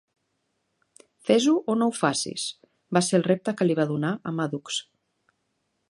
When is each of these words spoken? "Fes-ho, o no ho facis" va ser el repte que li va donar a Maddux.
"Fes-ho, 1.27 1.53
o 1.73 1.75
no 1.81 1.89
ho 1.91 1.93
facis" 1.99 2.47
va 2.99 3.05
ser 3.09 3.21
el 3.21 3.27
repte 3.31 3.55
que 3.61 3.69
li 3.69 3.77
va 3.81 3.87
donar 3.95 4.15
a 4.17 4.35
Maddux. 4.41 4.81